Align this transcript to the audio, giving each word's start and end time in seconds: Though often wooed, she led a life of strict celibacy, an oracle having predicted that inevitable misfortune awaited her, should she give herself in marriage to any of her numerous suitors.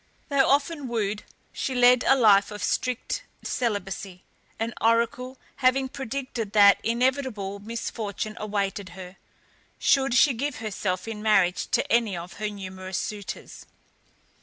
Though 0.29 0.49
often 0.49 0.87
wooed, 0.87 1.21
she 1.53 1.75
led 1.75 2.03
a 2.07 2.15
life 2.15 2.49
of 2.49 2.63
strict 2.63 3.21
celibacy, 3.43 4.23
an 4.57 4.73
oracle 4.81 5.37
having 5.57 5.89
predicted 5.89 6.53
that 6.53 6.79
inevitable 6.83 7.59
misfortune 7.59 8.35
awaited 8.39 8.89
her, 8.97 9.17
should 9.77 10.15
she 10.15 10.33
give 10.33 10.55
herself 10.55 11.07
in 11.07 11.21
marriage 11.21 11.67
to 11.67 11.91
any 11.91 12.17
of 12.17 12.33
her 12.37 12.49
numerous 12.49 12.97
suitors. 12.97 13.67